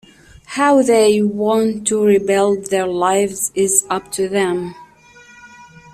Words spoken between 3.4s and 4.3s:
is up to